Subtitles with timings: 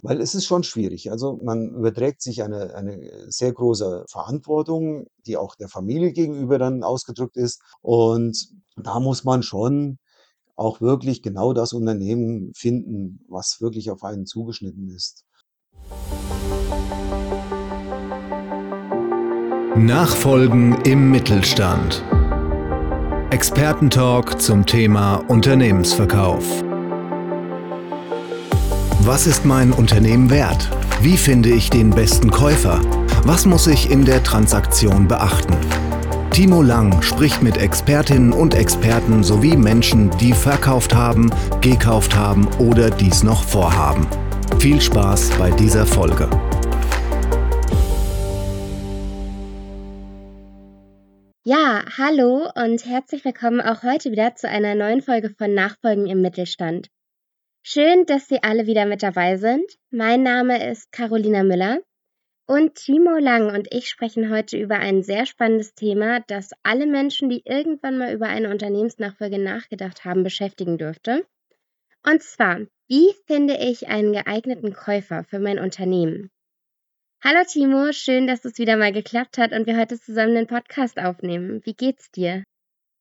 [0.00, 1.10] Weil es ist schon schwierig.
[1.10, 6.84] Also man überträgt sich eine, eine sehr große Verantwortung, die auch der Familie gegenüber dann
[6.84, 7.60] ausgedrückt ist.
[7.80, 9.98] Und da muss man schon
[10.54, 15.24] auch wirklich genau das Unternehmen finden, was wirklich auf einen zugeschnitten ist.
[19.76, 22.04] Nachfolgen im Mittelstand.
[23.30, 26.67] Expertentalk zum Thema Unternehmensverkauf.
[29.08, 30.68] Was ist mein Unternehmen wert?
[31.00, 32.78] Wie finde ich den besten Käufer?
[33.24, 35.56] Was muss ich in der Transaktion beachten?
[36.30, 41.30] Timo Lang spricht mit Expertinnen und Experten sowie Menschen, die verkauft haben,
[41.62, 44.06] gekauft haben oder dies noch vorhaben.
[44.58, 46.28] Viel Spaß bei dieser Folge.
[51.44, 56.20] Ja, hallo und herzlich willkommen auch heute wieder zu einer neuen Folge von Nachfolgen im
[56.20, 56.90] Mittelstand.
[57.70, 59.62] Schön, dass Sie alle wieder mit dabei sind.
[59.90, 61.80] Mein Name ist Carolina Müller
[62.46, 67.28] und Timo Lang und ich sprechen heute über ein sehr spannendes Thema, das alle Menschen,
[67.28, 71.26] die irgendwann mal über eine Unternehmensnachfolge nachgedacht haben, beschäftigen dürfte.
[72.06, 76.30] Und zwar, wie finde ich einen geeigneten Käufer für mein Unternehmen?
[77.22, 80.98] Hallo Timo, schön, dass es wieder mal geklappt hat und wir heute zusammen den Podcast
[80.98, 81.60] aufnehmen.
[81.64, 82.44] Wie geht's dir?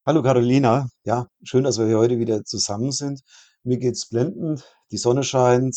[0.05, 3.21] Hallo Carolina, ja, schön, dass wir hier heute wieder zusammen sind.
[3.63, 5.75] Mir geht's blendend, die Sonne scheint,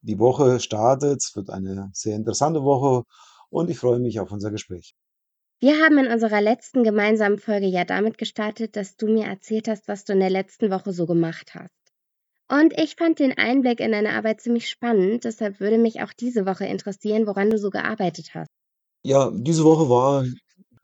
[0.00, 3.04] die Woche startet, es wird eine sehr interessante Woche
[3.50, 4.94] und ich freue mich auf unser Gespräch.
[5.60, 9.88] Wir haben in unserer letzten gemeinsamen Folge ja damit gestartet, dass du mir erzählt hast,
[9.88, 11.70] was du in der letzten Woche so gemacht hast.
[12.50, 16.44] Und ich fand den Einblick in deine Arbeit ziemlich spannend, deshalb würde mich auch diese
[16.44, 18.48] Woche interessieren, woran du so gearbeitet hast.
[19.02, 20.24] Ja, diese Woche war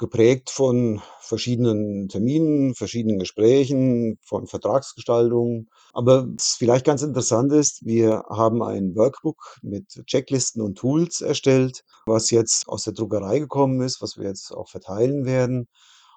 [0.00, 5.68] geprägt von verschiedenen Terminen, verschiedenen Gesprächen, von Vertragsgestaltung.
[5.92, 11.84] Aber was vielleicht ganz interessant ist, wir haben ein Workbook mit Checklisten und Tools erstellt,
[12.06, 15.68] was jetzt aus der Druckerei gekommen ist, was wir jetzt auch verteilen werden.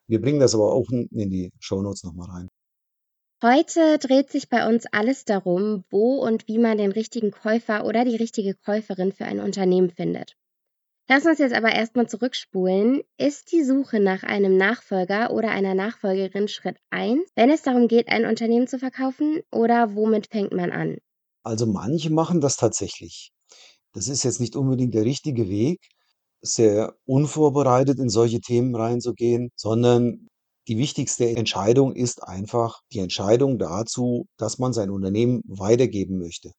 [0.07, 2.50] Wir bringen das aber auch in die Shownotes nochmal rein.
[3.44, 8.06] Heute dreht sich bei uns alles darum, wo und wie man den richtigen Käufer oder
[8.06, 10.35] die richtige Käuferin für ein Unternehmen findet.
[11.09, 13.02] Lass uns jetzt aber erstmal zurückspulen.
[13.18, 18.09] Ist die Suche nach einem Nachfolger oder einer Nachfolgerin Schritt 1, wenn es darum geht,
[18.09, 20.97] ein Unternehmen zu verkaufen, oder womit fängt man an?
[21.41, 23.31] Also manche machen das tatsächlich.
[23.91, 25.79] Das ist jetzt nicht unbedingt der richtige Weg,
[26.41, 30.28] sehr unvorbereitet in solche Themen reinzugehen, sondern
[30.67, 36.51] die wichtigste Entscheidung ist einfach die Entscheidung dazu, dass man sein Unternehmen weitergeben möchte.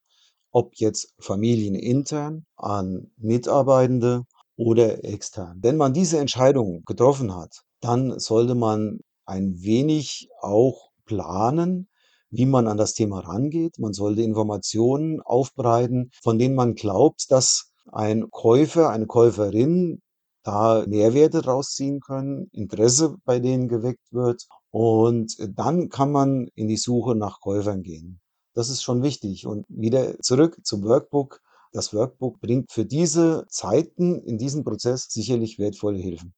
[0.51, 4.25] Ob jetzt familienintern an Mitarbeitende
[4.57, 5.59] oder extern.
[5.63, 11.89] Wenn man diese Entscheidung getroffen hat, dann sollte man ein wenig auch planen,
[12.31, 13.79] wie man an das Thema rangeht.
[13.79, 20.01] Man sollte Informationen aufbereiten, von denen man glaubt, dass ein Käufer, eine Käuferin
[20.43, 24.47] da Mehrwerte rausziehen können, Interesse bei denen geweckt wird.
[24.71, 28.21] Und dann kann man in die Suche nach Käufern gehen.
[28.55, 29.47] Das ist schon wichtig.
[29.47, 31.41] Und wieder zurück zum Workbook.
[31.73, 36.35] Das Workbook bringt für diese Zeiten in diesem Prozess sicherlich wertvolle Hilfen.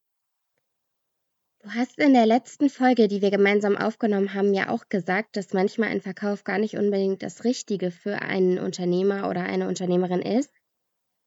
[1.64, 5.54] Du hast in der letzten Folge, die wir gemeinsam aufgenommen haben, ja auch gesagt, dass
[5.54, 10.50] manchmal ein Verkauf gar nicht unbedingt das Richtige für einen Unternehmer oder eine Unternehmerin ist.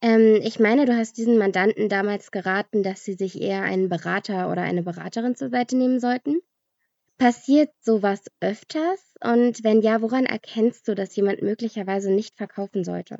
[0.00, 4.50] Ähm, ich meine, du hast diesen Mandanten damals geraten, dass sie sich eher einen Berater
[4.50, 6.40] oder eine Beraterin zur Seite nehmen sollten.
[7.18, 9.14] Passiert sowas öfters?
[9.24, 13.18] Und wenn ja, woran erkennst du, dass jemand möglicherweise nicht verkaufen sollte?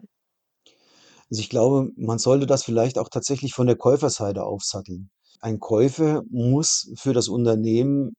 [1.31, 5.11] Also ich glaube, man sollte das vielleicht auch tatsächlich von der Käuferseite aufsatteln.
[5.41, 8.14] Ein Käufer muss für das Unternehmen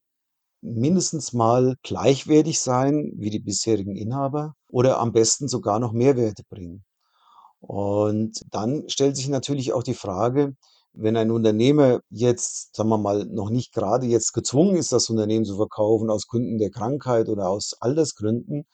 [0.62, 6.84] mindestens mal gleichwertig sein wie die bisherigen Inhaber oder am besten sogar noch Mehrwerte bringen.
[7.60, 10.54] Und dann stellt sich natürlich auch die Frage,
[10.92, 15.44] wenn ein Unternehmer jetzt, sagen wir mal, noch nicht gerade jetzt gezwungen ist, das Unternehmen
[15.44, 18.64] zu verkaufen aus Gründen der Krankheit oder aus Altersgründen,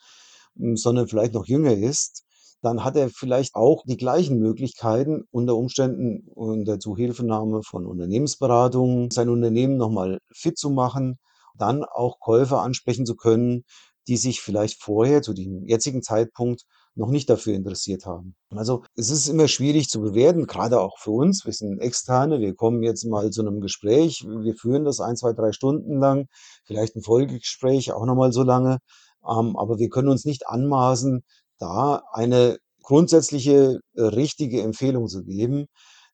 [0.56, 2.24] hm, sondern vielleicht noch jünger ist,
[2.62, 9.28] dann hat er vielleicht auch die gleichen Möglichkeiten, unter Umständen unter Zuhilfenahme von Unternehmensberatungen sein
[9.28, 11.18] Unternehmen nochmal fit zu machen,
[11.56, 13.64] dann auch Käufer ansprechen zu können,
[14.08, 16.64] die sich vielleicht vorher zu dem jetzigen Zeitpunkt
[16.96, 18.34] noch nicht dafür interessiert haben.
[18.50, 21.44] Also es ist immer schwierig zu bewerten, gerade auch für uns.
[21.44, 25.32] Wir sind Externe, wir kommen jetzt mal zu einem Gespräch, wir führen das ein, zwei,
[25.34, 26.26] drei Stunden lang,
[26.64, 28.78] vielleicht ein Folgegespräch auch nochmal so lange.
[29.28, 31.22] Ähm, aber wir können uns nicht anmaßen,
[31.58, 35.66] da eine grundsätzliche äh, richtige Empfehlung zu geben.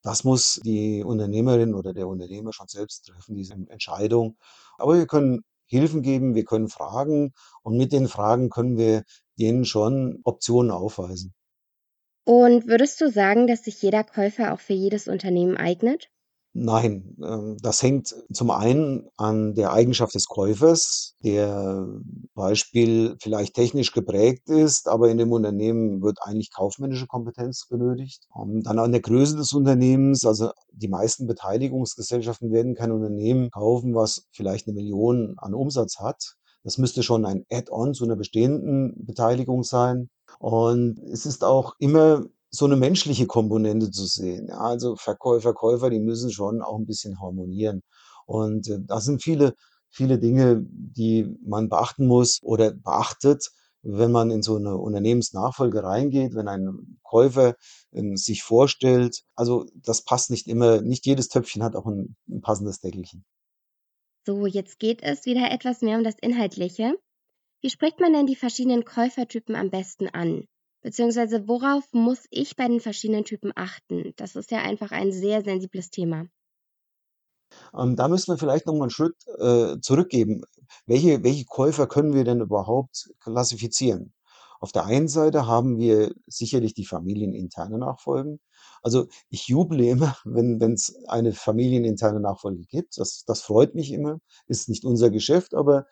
[0.03, 4.37] Das muss die Unternehmerin oder der Unternehmer schon selbst treffen, diese Entscheidung.
[4.79, 7.33] Aber wir können Hilfen geben, wir können fragen
[7.63, 9.05] und mit den Fragen können wir
[9.39, 11.35] denen schon Optionen aufweisen.
[12.25, 16.09] Und würdest du sagen, dass sich jeder Käufer auch für jedes Unternehmen eignet?
[16.55, 21.89] Nein, ähm, das hängt zum einen an der Eigenschaft des Käufers, der
[22.35, 28.29] Beispiel vielleicht technisch geprägt ist, aber in dem Unternehmen wird eigentlich kaufmännische Kompetenz benötigt.
[28.39, 33.95] Ähm, dann an der Größe des Unternehmens, also die meisten Beteiligungsgesellschaften werden kein Unternehmen kaufen,
[33.95, 36.37] was vielleicht eine Million an Umsatz hat.
[36.65, 40.11] Das müsste schon ein Add-on zu einer bestehenden Beteiligung sein.
[40.39, 44.49] Und es ist auch immer so eine menschliche Komponente zu sehen.
[44.49, 47.83] Ja, also Verkäufer, Käufer, die müssen schon auch ein bisschen harmonieren.
[48.27, 49.55] Und äh, das sind viele,
[49.89, 53.51] viele Dinge, die man beachten muss oder beachtet,
[53.83, 57.57] wenn man in so eine Unternehmensnachfolge reingeht, wenn ein Käufer
[57.93, 59.23] ähm, sich vorstellt.
[59.35, 63.25] Also das passt nicht immer, nicht jedes Töpfchen hat auch ein, ein passendes Deckelchen.
[64.27, 66.99] So, jetzt geht es wieder etwas mehr um das Inhaltliche.
[67.63, 70.47] Wie spricht man denn die verschiedenen Käufertypen am besten an?
[70.83, 74.13] Beziehungsweise worauf muss ich bei den verschiedenen Typen achten?
[74.17, 76.29] Das ist ja einfach ein sehr sensibles Thema.
[77.77, 80.43] Ähm, da müssen wir vielleicht noch mal 'n Schritt, äh, zurückgeben.
[80.87, 84.15] Welche welche Käufer können wir denn überhaupt klassifizieren?
[84.61, 88.41] Auf der einen Seite haben wir sicherlich die familieninterne Nachfolgen.
[88.83, 92.99] Also, ich juble immer, wenn es eine familieninterne Nachfolge gibt.
[92.99, 94.19] Das das freut mich immer.
[94.49, 95.87] Ist nicht unser Geschäft, aber,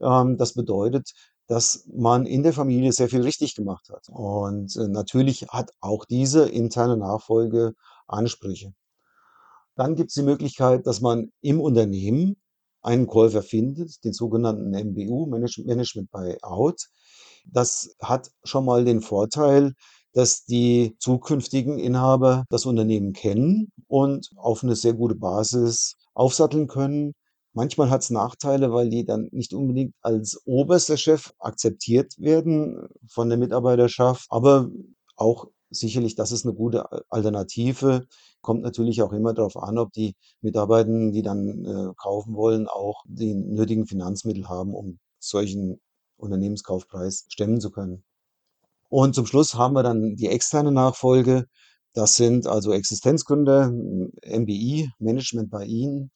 [0.00, 1.12] ähm, das bedeutet,
[1.48, 4.08] dass man in der Familie sehr viel richtig gemacht hat.
[4.08, 7.74] Und, äh, natürlich hat auch diese interne Nachfolge
[8.08, 8.74] Ansprüche.
[9.76, 12.36] Dann gibt es die Möglichkeit, dass man im Unternehmen
[12.82, 16.88] einen Käufer findet, den sogenannten MBU, Manage Management Buyout.
[17.46, 19.74] Das hat schon mal den Vorteil,
[20.12, 27.12] dass die zukünftigen Inhaber das Unternehmen kennen und auf eine sehr gute Basis aufsatteln können.
[27.54, 33.28] Manchmal hat es Nachteile, weil die dann nicht unbedingt als oberster Chef akzeptiert werden von
[33.28, 34.70] der Mitarbeiterschaft, aber
[35.16, 38.06] auch sicherlich, das ist eine gute Alternative.
[38.40, 43.02] Kommt natürlich auch immer darauf an, ob die Mitarbeitenden, die dann, äh, kaufen wollen, auch
[43.06, 45.80] die nötigen Finanzmittel haben, um solchen
[46.16, 48.04] Unternehmenskaufpreis stemmen zu können.
[48.92, 51.46] Und zum Schluss haben wir dann die externe Nachfolge.
[51.94, 56.10] Das sind also Existenzgründer, MBI, Management bei Ihnen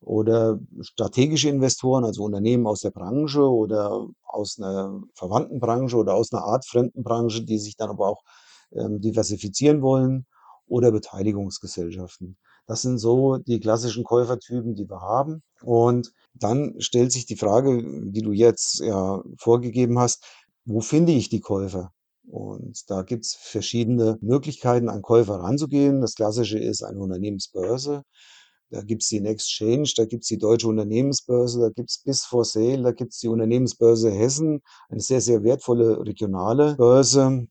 [0.00, 6.32] oder strategische Investoren, also Unternehmen aus der Branche oder aus einer verwandten Branche oder aus
[6.32, 8.22] einer Art fremden Branche, die sich dann aber auch
[8.70, 10.24] ähm, diversifizieren wollen
[10.68, 12.36] oder Beteiligungsgesellschaften.
[12.68, 15.42] Das sind so die klassischen Käufertypen, die wir haben.
[15.62, 20.24] Und dann stellt sich die Frage, die du jetzt ja vorgegeben hast,
[20.64, 21.90] wo finde ich die Käufer?
[22.30, 26.00] Und da gibt es verschiedene Möglichkeiten, an Käufer ranzugehen.
[26.00, 28.04] Das klassische ist eine Unternehmensbörse.
[28.70, 32.24] Da gibt es den Exchange, da gibt es die Deutsche Unternehmensbörse, da gibt es Bis
[32.24, 37.48] for Sale, da gibt es die Unternehmensbörse Hessen, eine sehr, sehr wertvolle regionale Börse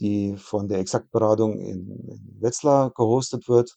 [0.00, 3.76] die von der Exaktberatung in Wetzlar gehostet wird.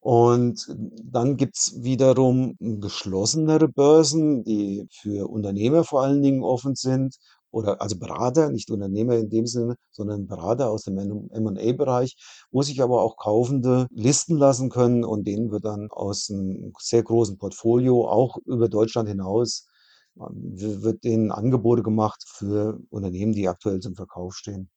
[0.00, 0.66] Und
[1.02, 7.16] dann gibt's wiederum geschlossenere Börsen, die für Unternehmer vor allen Dingen offen sind
[7.54, 12.16] oder also Berater, nicht Unternehmer in dem Sinne, sondern Berater aus dem M&A-Bereich,
[12.50, 17.02] wo sich aber auch Kaufende listen lassen können und denen wird dann aus einem sehr
[17.02, 19.68] großen Portfolio auch über Deutschland hinaus
[20.16, 24.70] wird denen Angebote gemacht für Unternehmen, die aktuell zum Verkauf stehen.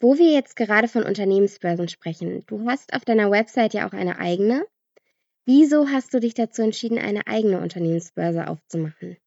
[0.00, 4.18] Wo wir jetzt gerade von Unternehmensbörsen sprechen, du hast auf deiner Website ja auch eine
[4.18, 4.66] eigene.
[5.44, 9.18] Wieso hast du dich dazu entschieden, eine eigene Unternehmensbörse aufzumachen?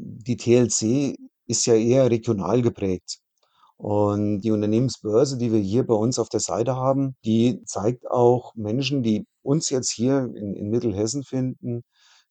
[0.00, 3.18] Die TLC ist ja eher regional geprägt.
[3.76, 8.54] Und die Unternehmensbörse, die wir hier bei uns auf der Seite haben, die zeigt auch
[8.54, 11.82] Menschen, die uns jetzt hier in, in Mittelhessen finden,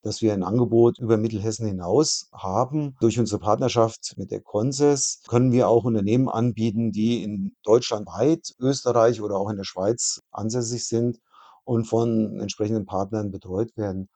[0.02, 2.96] dass wir ein Angebot über Mittelhessen hinaus haben.
[3.02, 8.54] Durch unsere Partnerschaft mit der Conses können wir auch Unternehmen anbieten, die in Deutschland weit,
[8.60, 11.20] Österreich oder auch in der Schweiz ansässig sind
[11.66, 14.10] und von entsprechenden Partnern betreut werden.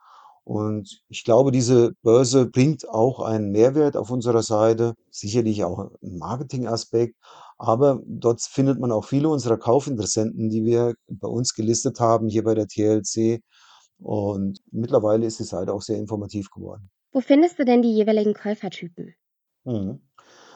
[0.44, 6.18] Und ich glaube, diese Börse bringt auch einen Mehrwert auf unserer Seite, sicherlich auch einen
[6.18, 7.16] Marketingaspekt,
[7.58, 12.44] aber dort findet man auch viele unserer Kaufinteressenten, die wir bei uns gelistet haben, hier
[12.44, 13.42] bei der TLC,
[14.02, 16.90] und mittlerweile ist die Seite auch sehr informativ geworden.
[17.12, 19.14] Wo findest du denn die jeweiligen Käufertypen?
[19.64, 20.02] Mhm.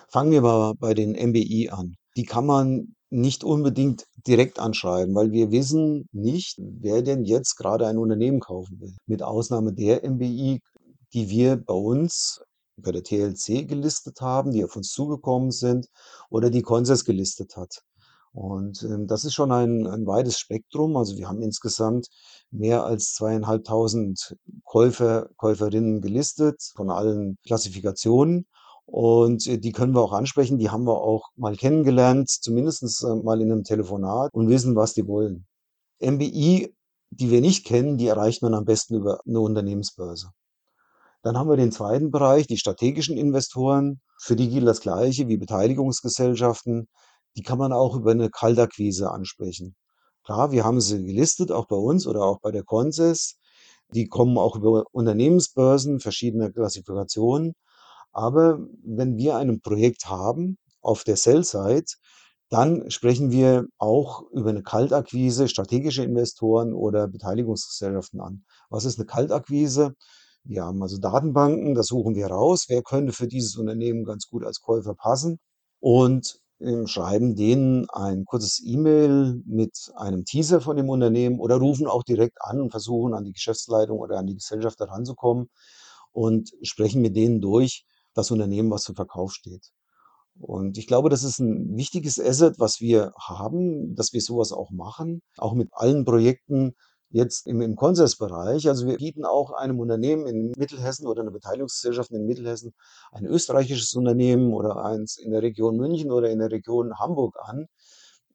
[0.10, 1.96] Fangen wir mal bei den MBI an.
[2.18, 7.88] Die kann man nicht unbedingt direkt anschreiben, weil wir wissen nicht, wer denn jetzt gerade
[7.88, 8.96] ein Unternehmen kaufen will.
[9.06, 10.62] Mit Ausnahme der MBI,
[11.14, 12.42] die wir bei uns
[12.78, 15.88] bei der TLC gelistet haben, die auf uns zugekommen sind
[16.30, 17.84] oder die Consens gelistet hat.
[18.34, 20.98] Und ähm, das ist schon ein, ein weites Spektrum.
[20.98, 22.10] Also wir haben insgesamt
[22.52, 24.36] mehr als zweieinhalbtausend
[24.66, 28.46] Käufer, Käuferinnen gelistet von allen Klassifikationen.
[28.86, 33.16] Und äh, die können wir auch ansprechen, die haben wir auch mal kennengelernt, zumindest äh,
[33.16, 35.46] mal in einem Telefonat und wissen, was die wollen.
[36.00, 36.74] MBI,
[37.10, 40.32] die wir nicht kennen, die erreicht man am besten über eine Unternehmensbörse.
[41.24, 44.00] Dann haben wir den zweiten Bereich, die strategischen Investoren.
[44.20, 46.88] Für die gilt das Gleiche wie Beteiligungsgesellschaften.
[47.36, 49.76] Die kann man auch über eine Kaltakquise ansprechen.
[50.24, 53.40] Klar, wir haben sie gelistet, auch bei uns oder auch bei der Conses.
[53.90, 57.56] Die kommen auch über Unternehmensbörsen verschiedener Klassifikationen.
[58.16, 61.86] Aber wenn wir ein Projekt haben auf der Sell-Side,
[62.50, 68.46] dann sprechen wir auch über eine Kaltakquise, strategische Investoren oder Beteiligungsgesellschaften an.
[68.70, 69.96] Was ist eine Kaltakquise?
[70.46, 74.46] Wir haben also Datenbanken, da suchen wir raus, wer könnte für dieses Unternehmen ganz gut
[74.46, 75.40] als Käufer passen
[75.82, 81.86] und ähm, schreiben denen ein kurzes E-Mail mit einem Teaser von dem Unternehmen oder rufen
[81.86, 85.50] auch direkt an und versuchen an die Geschäftsleitung oder an die Gesellschaft heranzukommen
[86.14, 89.72] und sprechen mit denen durch das Unternehmen, was zum Verkauf steht.
[90.40, 94.72] Und ich glaube, das ist ein wichtiges Asset, was wir haben, dass wir sowas auch
[94.72, 96.76] machen, auch mit allen Projekten
[97.10, 98.68] jetzt im im Konsensbereich.
[98.68, 102.74] Also, wir bieten auch einem Unternehmen in Mittelhessen oder 'ner Beteiligungsgesellschaft in Mittelhessen,
[103.12, 107.68] ein österreichisches Unternehmen oder eins in der Region München oder in der Region Hamburg an.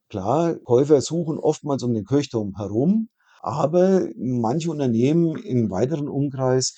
[0.09, 3.09] Klar, Käufer suchen oftmals um den Kirchturm herum,
[3.41, 6.75] aber manche Unternehmen im weiteren Umkreis,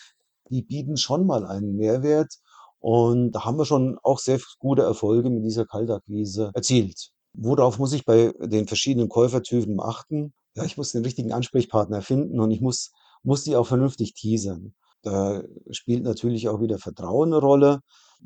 [0.50, 2.36] die bieten schon mal einen Mehrwert
[2.84, 7.12] und da haben wir schon auch sehr gute Erfolge mit dieser Kaltakquise erzielt.
[7.34, 10.34] Worauf muss ich bei den verschiedenen Käufertypen achten?
[10.56, 12.92] Ja, ich muss den richtigen Ansprechpartner finden und ich muss
[13.24, 14.74] muss die auch vernünftig teasern.
[15.02, 17.80] Da spielt natürlich auch wieder Vertrauen 'ne Rolle.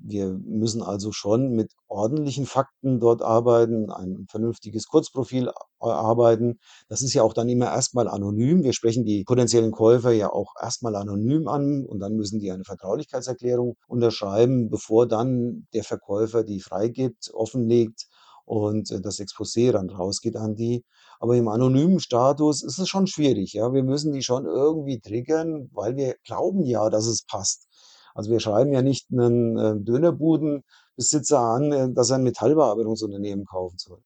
[0.03, 5.51] Wir müssen also schon mit ordentlichen Fakten dort arbeiten, ein vernünftiges Kurzprofil
[5.81, 6.59] erarbeiten.
[6.87, 8.63] Das ist ja auch dann immer erst mal anonym.
[8.63, 12.51] Wir sprechen die potenziellen Käufer ja auch erst mal anonym an und dann müssen die
[12.51, 18.07] eine Vertraulichkeitserklärung unterschreiben, bevor dann der Verkäufer die freigibt, offenlegt
[18.45, 20.83] und, äh, das Exposé dann rausgeht an die.
[21.19, 23.73] Aber im anonymen Status ist es schon schwierig, ja.
[23.73, 27.67] Wir müssen die schon irgendwie triggern, weil wir glauben ja, dass es passt.
[28.17, 33.77] Also, wir schreiben ja nicht 'nen, äh, Dönerbudenbesitzer an, äh, dass er 'n Metallbearbeitungsunternehmen kaufen
[33.77, 34.01] soll.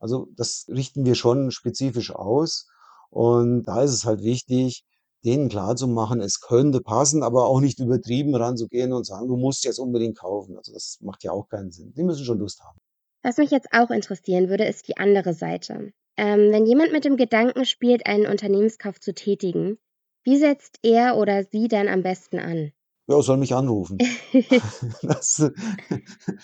[0.00, 2.68] Also, das richten wir schon spezifisch aus
[3.10, 4.84] und da ist es halt wichtig,
[5.24, 9.78] denen klarzumachen, es könnte passen, aber auch nicht übertrieben ranzugehen und sagen: „Du musst jetzt
[9.80, 11.94] unbedingt kaufen.“ Also, das macht ja auch keinen Sinn.
[11.94, 12.78] Die müssen schon Lust haben.
[13.22, 15.92] Was mich jetzt auch interessieren würde, ist die andere Seite.
[16.18, 19.78] Ähm, wenn jemand mit dem Gedanken spielt, einen Unternehmenskauf zu tätigen,
[20.22, 22.72] wie setzt er oder sie dann am besten an?
[23.10, 23.98] Ja, soll mich anrufen.
[25.02, 25.42] Das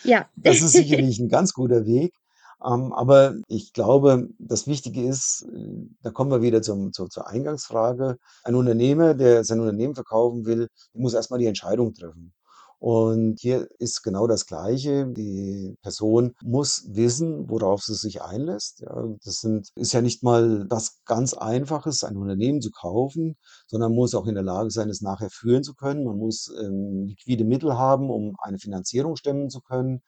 [0.04, 0.26] Ja.
[0.37, 2.12] das ist sicherlich 'n ganz guter Weg.
[2.64, 7.28] Ähm, aber ich glaube, das Wichtige ist, äh, da kommen wir wieder zum zur zur
[7.28, 8.16] Eingangsfrage.
[8.44, 12.32] Ein Unternehmer, der sein Unternehmen verkaufen will, muss erst mal die Entscheidung treffen.
[12.78, 15.06] Und hier ist genau das Gleiche.
[15.06, 18.80] Die Person muss wissen, worauf sie sich einlässt.
[18.80, 23.92] Ja, das sind ist ja nicht mal was ganz Einfaches, ein Unternehmen zu kaufen, sondern
[23.95, 26.04] muss auch in der Lage sein, es nachher führen zu können.
[26.04, 30.02] Man muss, ähm, liquide Mittel haben, um eine Finanzierung stemmen zu können.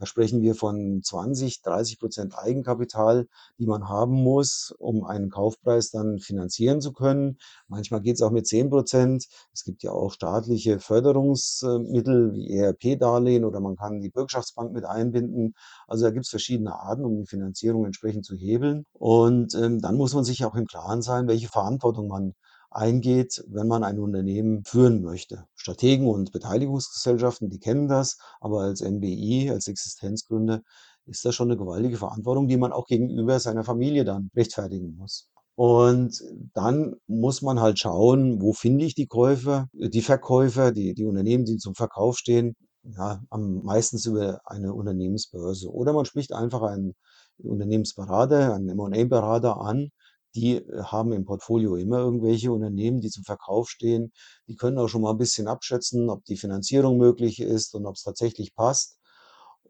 [0.00, 3.28] Da sprechen wir von 20, 30% Eigenkapital,
[3.58, 7.36] die man haben muss, um einen Kaufpreis dann finanzieren zu können.
[7.68, 13.76] Manchmal geht's auch mit 10% Es gibt ja auch staatliche Förderungsmittel wie ERP-Darlehen oder man
[13.76, 15.54] kann die Bürgschaftsbank mit einbinden.
[15.86, 18.86] Also, da gibt's verschiedene Arten, um die Finanzierung entsprechend zu hebeln.
[18.94, 22.34] Und, ähm, dann muss man sich auch im Klaren sein, welche Verantwortung man
[22.70, 25.46] eingeht, wenn man ein Unternehmen führen möchte.
[25.54, 30.62] Strategen und Beteiligungsgesellschaften, die kennen das, aber als MBI, als Existenzgründer
[31.06, 35.28] ist das schon eine gewaltige Verantwortung, die man auch gegenüber seiner Familie dann rechtfertigen muss.
[35.56, 36.22] Und
[36.54, 41.44] dann muss man halt schauen, wo finde ich die Käufer, die Verkäufer, die die Unternehmen,
[41.44, 45.70] die zum Verkauf stehen, ja, am meistens über eine Unternehmensbörse.
[45.70, 46.94] Oder man spricht einfach einen
[47.38, 49.90] Unternehmensberater, einen M&A-Berater an,
[50.34, 54.12] die äh, haben im Portfolio immer irgendwelche Unternehmen, die zum Verkauf stehen.
[54.48, 57.96] Die können auch schon mal ein bisschen abschätzen, ob die Finanzierung möglich ist und ob
[57.96, 58.98] es tatsächlich passt.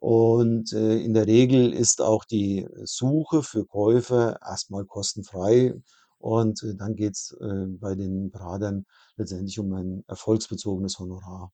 [0.01, 5.75] Und, äh, in der Regel ist auch die Suche für Käufer erstmal kostenfrei
[6.19, 8.87] und, äh, dann geht's, äh, bei den Beratern
[9.17, 11.53] letztendlich um ein erfolgsbezogenes Honorar.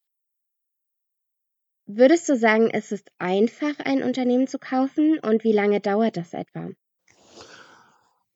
[1.89, 6.33] Würdest du sagen, es ist einfach, ein Unternehmen zu kaufen und wie lange dauert das
[6.33, 6.71] etwa?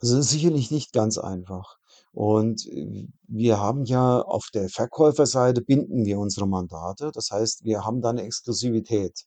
[0.02, 1.76] Also, es ist sicherlich nicht ganz einfach.
[2.12, 7.10] Und, äh, wir haben ja auf der Verkäuferseite binden wir unsere Mandate.
[7.12, 9.24] Das heißt, wir haben da 'ne Exklusivität.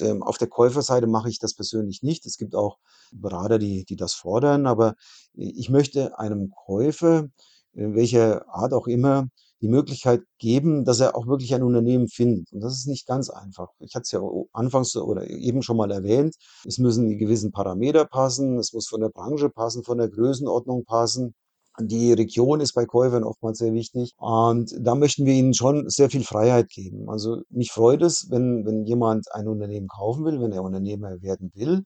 [0.00, 2.26] Ähm, auf der Käuferseite mache ich das persönlich nicht.
[2.26, 2.78] Es gibt auch
[3.12, 4.94] Berater, die die das fordern, aber
[5.36, 7.28] i ich möchte einem Käufer,
[7.74, 9.28] in welcher Art auch immer,
[9.60, 12.52] die Möglichkeit geben, dass er auch wirklich ein Unternehmen findet.
[12.52, 13.68] Und das ist nicht ganz einfach.
[13.78, 14.20] Ich hatte es ja
[14.52, 16.34] anfangs oder eben schon mal erwähnt.
[16.64, 20.84] Es müssen die gewissen Parameter passen, es muss von der Branche passen, von der Größenordnung
[20.84, 21.34] passen.
[21.80, 26.08] Die Region ist bei Käufern oftmals sehr wichtig und da möchten wir ihnen schon sehr
[26.08, 27.10] viel Freiheit geben.
[27.10, 31.50] Also, mich freut es, wenn wenn jemand ein Unternehmen kaufen will, wenn er Unternehmer werden
[31.54, 31.82] will.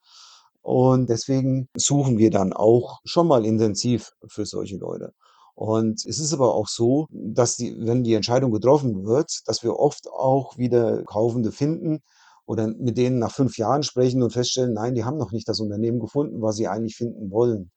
[0.60, 5.14] Und deswegen suchen wir dann auch schon mal intensiv für solche Leute.
[5.58, 9.74] Und es ist aber auch so, dass die wenn die Entscheidung getroffen wird, dass wir
[9.76, 11.98] oft auch wieder Kaufende finden
[12.46, 15.58] oder mit denen nach 5 Jahren sprechen und feststellen: Nein, die haben noch nicht das
[15.58, 17.72] Unternehmen gefunden, was sie eigentlich finden wollen.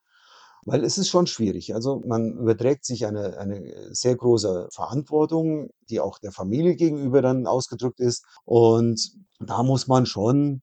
[0.66, 1.74] Weil es ist schon schwierig.
[1.76, 3.64] Also, man überträgt sich eine eine
[3.96, 8.26] sehr große Verantwortung, die auch der Familie gegenüber dann ausgedrückt ist.
[8.46, 9.02] Und
[9.40, 10.62] da muss man schon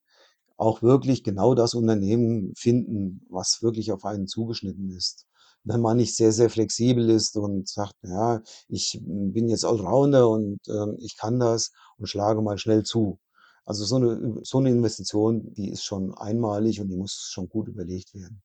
[0.57, 5.28] auch wirklich genau das Unternehmen finden, was wirklich auf einen zugeschnitten ist.
[5.65, 10.59] Wenn man nicht sehr, sehr flexibel ist und sagt: „Ja, ich bin jetzt Allrounder und,
[10.67, 13.19] ähm, ich kann das und schlage mal schnell zu.“
[13.65, 17.67] Also, so 'ne so 'ne Investition, die ist schon einmalig und die muss schon gut
[17.67, 18.41] überlegt werden.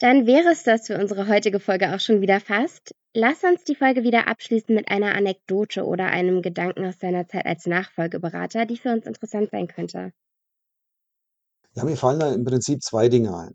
[0.00, 2.94] Dann wäre es das für unsere heutige Folge auch schon wieder fast.
[3.14, 7.46] Lass uns die Folge wieder abschließen mit einer Anekdote oder einem Gedanken aus deiner Zeit
[7.46, 10.12] als Nachfolgeberater, die für uns interessant sein könnte.
[11.76, 13.54] Ja, mir fallen da im Prinzip 2 Dinge ein.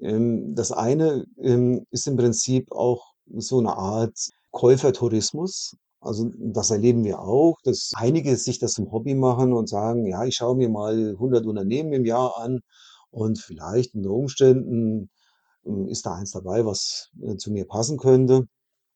[0.00, 4.16] Ähm, das eine, ähm, ist im Prinzip auch so 'ne Art
[4.50, 5.76] Käufertourismus.
[6.00, 10.24] Also, das erleben wir auch, dass einige sich das zum Hobby machen und sagen: „Ja,
[10.24, 12.60] ich schaue mir mal 100 Unternehmen im Jahr an
[13.10, 15.08] und vielleicht unter Umständen,
[15.64, 18.46] hm, ist da eins dabei, was, äh, zu mir passen könnte.“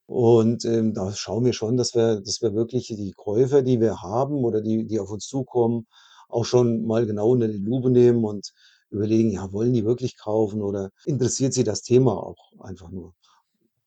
[0.07, 4.03] Und, ähm, da schauen wir schon, dass wir dass wir wirklich die Käufer, die wir
[4.03, 5.87] haben oder die die auf uns zukommen,
[6.31, 8.53] auch schon mal genau unter die Lupe nehmen und
[8.91, 13.15] überlegen: „Ja, wollen die wirklich kaufen oder interessiert sie das Thema auch einfach nur?“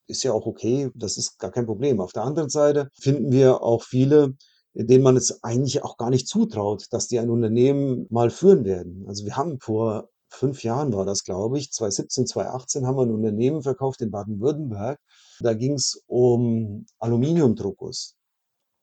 [0.08, 2.02] Ist ja auch okay, das ist gar kein Problem.
[2.02, 4.36] Auf der anderen Seite finden wir auch viele,
[4.74, 9.06] denen man es eigentlich auch gar nicht zutraut, dass die ein Unternehmen mal führen werden.
[9.08, 13.12] Also, wir haben vor 5 Jahren war das, glaube ich, 2017, 2018 haben wir 'n
[13.14, 15.00] Unternehmen verkauft in Baden-Württemberg.
[15.42, 18.16] Da ging's um Aluminiumdruckguss.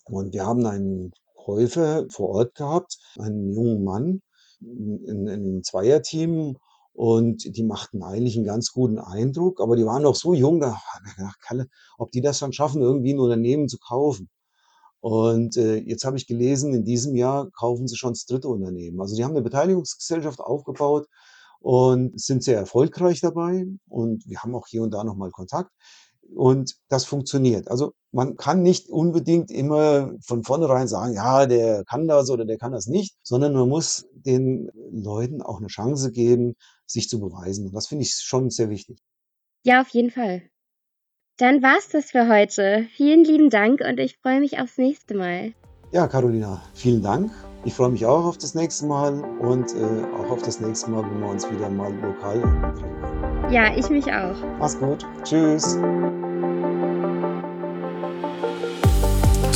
[0.07, 4.23] Und wir haben einen Käufer vor Ort gehabt, einen jungen Mann
[4.61, 6.57] in in 'nem Zweierteam
[6.95, 10.73] und die machten eigentlich 'n ganz guten Eindruck, aber die waren noch so jung, da
[10.77, 11.69] haben wir gedacht: „Kalle,
[11.99, 14.31] ob die das schon schaffen, irgendwie 'n Unternehmen zu kaufen?“
[15.01, 18.49] Und, äh, jetzt habe ich gelesen, in diesem Jahr kaufen sie schon das 3.
[18.49, 19.01] Unternehmen.
[19.01, 21.09] Also, die haben 'ne Beteiligungsgesellschaft aufgebaut
[21.61, 25.73] und sind sehr erfolgreich dabei und wir haben auch hier und da noch mal Kontakt
[26.35, 27.71] und das funktioniert.
[27.71, 32.59] Also, man kann nicht unbedingt immer von vornherein sagen: „Ja, der kann das oder der
[32.59, 36.55] kann das nicht“, sondern man muss den Leuten auch 'ne Chance geben,
[36.87, 37.67] sich zu beweisen.
[37.67, 38.99] Und das finde ich schon sehr wichtig.
[39.65, 40.43] Ja, auf jeden Fall.
[41.39, 42.87] Dann war's das für heute.
[42.97, 45.53] Vielen lieben Dank und ich freue mich aufs nächste Mal.
[45.93, 47.31] Ja, Carolina, vielen Dank.
[47.65, 51.03] Ich freue mich auch auf das nächste Mal und, äh, auch auf das nächste Mal,
[51.05, 53.53] wenn wir uns wieder mal lokal treffen.
[53.53, 54.37] Ja, ich mich auch.
[54.59, 55.07] Mach's gut.
[55.25, 55.79] Tschüss.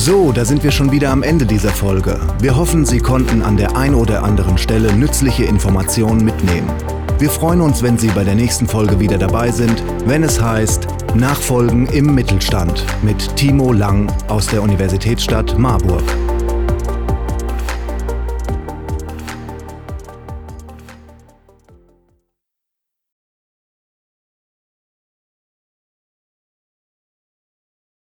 [0.05, 2.19] So, da sind wir schon wieder am Ende dieser Folge.
[2.41, 6.69] Wir hoffen, Sie konnten an der ein oder anderen Stelle nützliche Informationen mitnehmen.
[7.19, 10.87] Wir freuen uns, wenn Sie bei der nächsten Folge wieder dabei sind, wenn es heißt
[11.15, 16.03] Nachfolgen im Mittelstand mit Timo Lang aus der Universitätsstadt Marburg.